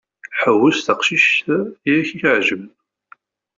[0.41, 1.47] Ḥewwes taqcict
[1.89, 2.65] i ak-iɛejben.